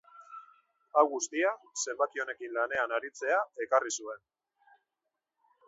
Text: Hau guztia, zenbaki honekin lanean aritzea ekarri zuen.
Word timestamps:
Hau 1.01 1.03
guztia, 1.11 1.51
zenbaki 1.83 2.23
honekin 2.25 2.57
lanean 2.57 2.97
aritzea 2.97 3.39
ekarri 3.67 3.95
zuen. 4.01 4.27